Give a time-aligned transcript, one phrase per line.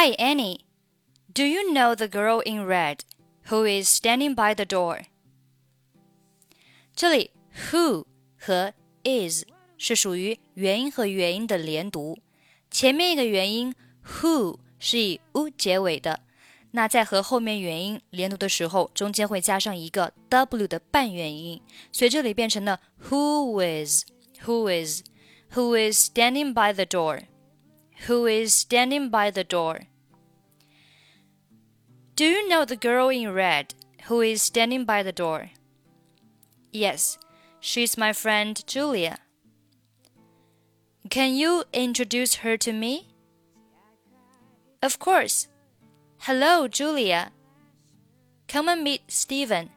[0.00, 0.64] Hi, Annie.
[1.32, 3.04] Do you know the girl in red
[3.50, 5.02] who is standing by the door?
[6.94, 7.30] 这里
[7.70, 8.06] who
[8.38, 8.72] 和
[9.04, 9.44] is
[9.76, 12.18] 是属于元音和元音的连读，
[12.70, 16.20] 前面一个元音 who 是以 u 结尾的，
[16.70, 21.60] 那在和后面元音连读的时候，中间会加上一个 w 的半元音，
[21.92, 24.04] 所以这里变成了 who is
[24.44, 25.02] who is
[25.52, 27.24] who is standing by the door
[28.06, 29.86] who is standing by the door
[32.15, 33.73] do you know the girl in red
[34.07, 35.51] who is standing by the door?
[36.71, 37.17] Yes,
[37.59, 39.17] she's my friend Julia.
[41.09, 43.09] Can you introduce her to me?
[44.81, 45.49] Of course.
[46.19, 47.31] Hello, Julia.
[48.47, 49.69] Come and meet Steven.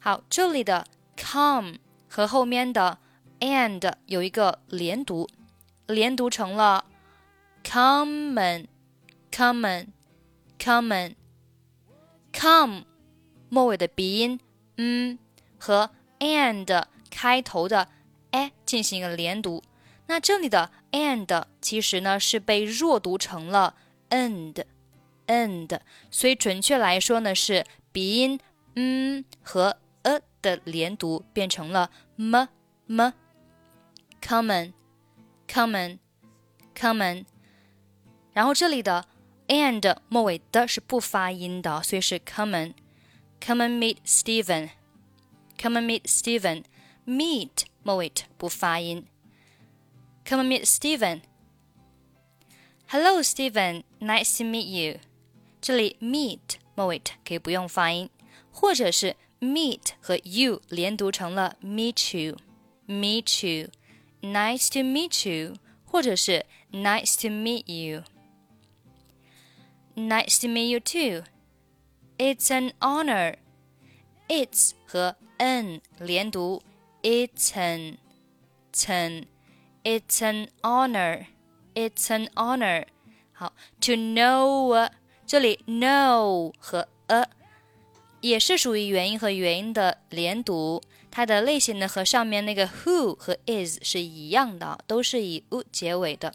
[0.00, 0.86] 好，这里的
[1.16, 1.78] come
[2.08, 2.98] 和后面的
[3.40, 5.28] and 有一个连读，
[5.86, 6.86] 连读成了
[7.64, 9.88] common，common。
[10.58, 11.14] common，come，
[13.48, 14.40] 末尾的鼻音
[14.76, 15.18] 嗯
[15.58, 17.88] 和 and 开头的
[18.32, 19.62] a 进行一个连读。
[20.06, 23.74] 那这里的 and 其实呢是被弱读成了
[24.10, 24.64] end
[25.26, 28.40] end，所以准确来说呢是鼻音
[28.74, 32.46] 嗯和 a 的连读变成了 m
[32.86, 33.12] m
[34.22, 34.72] common
[35.46, 35.98] common
[36.74, 37.26] common，
[38.32, 39.06] 然后这里的
[39.48, 42.74] and 末尾的是不发音的，所以是 and
[43.40, 44.70] meet Steven。
[45.58, 46.64] Common meet Steven。
[47.06, 48.06] Meet and
[50.46, 51.22] meet Steven。
[52.88, 55.00] Hello Steven, nice to meet you。
[55.60, 58.10] 这里 meet 末尾可以不用发音，
[58.52, 62.36] 或者是 meet 和 you 连读成了 meet you,
[62.86, 63.70] meet you,
[64.20, 65.56] nice to meet you，
[65.86, 68.04] 或者是 nice to meet you。
[69.97, 71.23] Nice to meet you too.
[72.17, 73.35] It's an honor.
[74.27, 76.61] It's 和 n 连读，
[77.01, 77.97] It's an,
[78.87, 79.25] an.
[79.83, 81.27] It's an honor.
[81.75, 82.85] It's an honor.
[83.33, 84.89] 好，to know
[85.27, 87.27] 这里 know 和 a
[88.21, 96.33] 也是属于元音和元音的连读，它的类型呢和上面那个 who 和 is 是一样的，都是以 u 结尾的。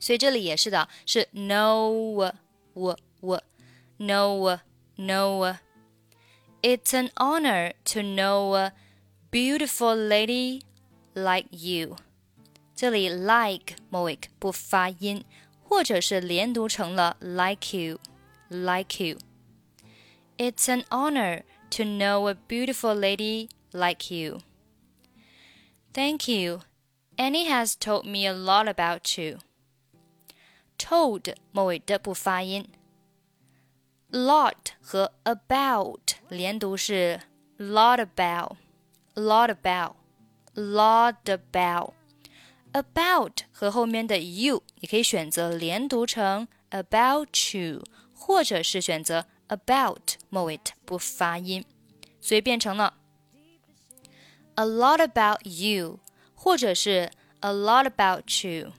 [0.00, 2.32] 所以这里也是的，是 know
[2.74, 3.40] w w
[3.98, 4.58] know
[4.96, 8.72] know。It's an honor to know a
[9.30, 10.62] beautiful lady
[11.14, 11.96] like you。
[12.74, 15.24] 这里 like 末尾不发音，
[15.62, 17.98] 或者是连读成了 like you
[18.48, 24.40] like you。It's an honor to know a beautiful lady like you.
[25.94, 26.60] Thank you.
[27.16, 29.38] Annie has told me a lot about you.
[30.80, 32.68] Told 末尾的不发音。
[34.10, 37.20] Lot 和 about 连读是
[37.58, 38.56] lot about,
[39.14, 39.96] lot about,
[40.54, 41.92] lot about.
[42.72, 47.82] About 和后面的 you 你可以选择连读成 about you，
[48.14, 51.64] 或者是选择 about 末尾不发音，
[52.20, 52.94] 所以变成了
[54.56, 56.00] a lot about you，
[56.34, 57.10] 或者是
[57.40, 58.72] a lot about you。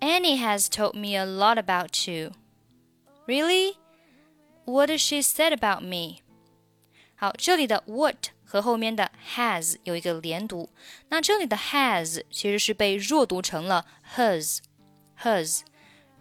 [0.00, 2.32] Annie has told me a lot about you.
[3.26, 3.76] Really?
[4.66, 6.22] What has she said about me?
[7.16, 10.68] 好，这里的 what 和后面的 has 有一个连读。
[11.08, 14.58] 那这里的 has 其实是被弱读成了 hers
[15.22, 15.60] hers。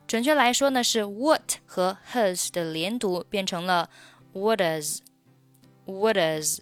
[0.07, 3.89] 准确来说呢，是 what 和 hers 的连读变成了
[4.33, 4.99] waters
[5.85, 6.59] waters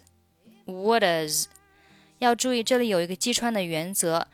[0.66, 1.46] waters。
[2.18, 4.28] 要注意，这里有一个击穿的原则。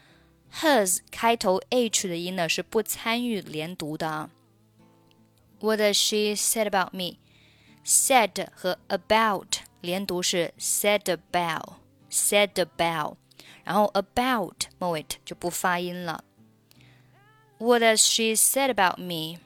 [0.52, 4.30] hers 开头 h 的音呢是不参与连读的啊。
[5.60, 7.18] What does she said about me?
[7.84, 11.74] Said 和 about 连读是 said about
[12.10, 13.16] said about，
[13.64, 16.24] 然后 about 末尾就不发音了。
[17.58, 19.40] What does she said about me?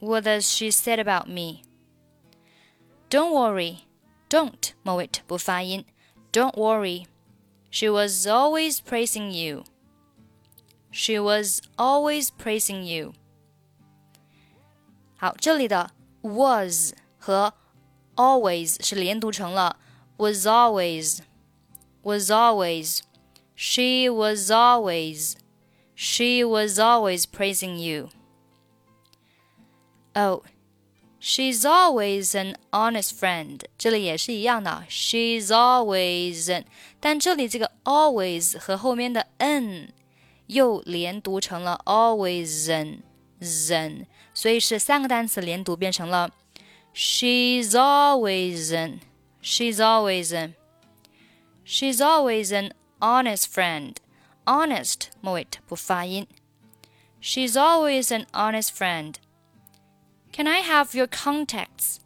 [0.00, 1.62] What does she said about me?
[3.10, 3.80] Don't worry,
[4.28, 5.84] don't 末尾不发音。
[6.32, 7.06] Don't worry,
[7.70, 9.64] she was always praising you.
[10.90, 13.14] She was always praising you.
[15.16, 15.90] 好，这里的
[16.22, 17.54] was 和
[18.16, 19.78] always 是连读成了
[20.16, 21.20] was always,
[22.02, 23.00] was always.
[23.54, 25.34] She was always,
[25.94, 28.08] she was always praising you.
[30.14, 30.42] Oh,
[31.20, 33.60] she's always an honest friend.
[33.78, 36.64] 这里也是一样的，she's always，
[36.98, 39.92] 但这里这个 always 和后面的 n
[40.46, 46.30] 又连读成了 always an，所以是三个单词连读变成了
[46.94, 49.00] She's always an.
[49.42, 50.54] She's always an.
[51.64, 53.96] She's always an honest friend.
[54.44, 56.26] Honest 末尾不发音。
[57.20, 59.14] She's always an honest friend.
[60.32, 61.98] Can I have your contacts?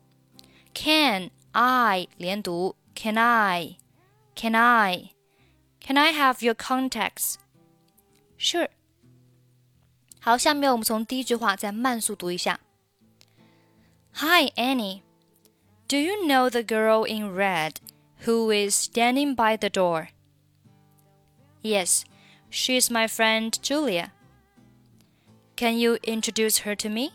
[0.74, 2.76] Can I 连读？
[2.94, 3.76] Can I?
[4.34, 5.10] Can I?
[5.80, 7.36] Can I have your contacts?
[8.41, 8.69] Sure。
[10.19, 12.59] 好，下面我们从第一句话再慢速读一下。
[14.13, 15.03] Hi Annie,
[15.87, 17.75] do you know the girl in red
[18.25, 20.09] who is standing by the door?
[21.61, 22.03] Yes,
[22.49, 24.11] she is my friend Julia.
[25.55, 27.11] Can you introduce her to me?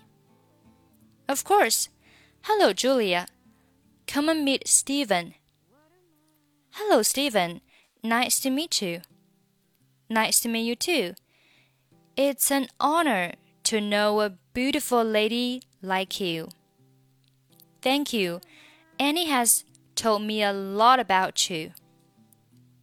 [1.27, 1.89] Of course.
[2.43, 3.27] Hello, Julia.
[4.07, 5.35] Come and meet Steven.
[6.71, 7.61] Hello, Steven.
[8.05, 9.01] Nice to meet you.
[10.09, 11.15] Nice to meet you too.
[12.17, 13.33] It's an honor
[13.65, 16.49] to know a beautiful lady like you.
[17.83, 18.41] Thank you.
[18.99, 19.65] Annie has
[19.95, 21.73] told me a lot about you.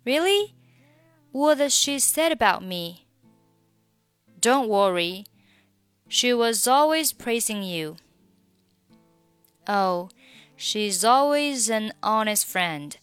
[0.06, 0.54] Really?
[1.32, 3.08] What has she said about me?
[4.40, 5.26] Don't worry.
[6.08, 7.96] She was always praising you.
[9.68, 10.10] Oh,
[10.56, 12.98] she's always an honest friend.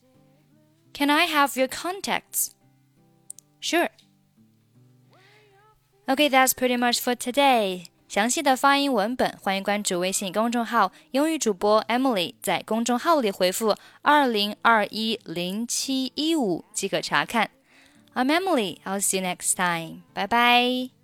[0.93, 2.55] Can I have your contacts?
[3.59, 3.89] Sure.
[6.11, 7.85] Okay, that's pretty much for today.
[8.09, 17.51] 详细的发音文本，欢迎关注微信公众号“英语主播 Emily”，在公众号里回复“二零二一零七一五”即可查看。
[18.13, 18.79] I'm Emily.
[18.85, 20.03] I'll see you next time.
[20.13, 21.00] Bye bye.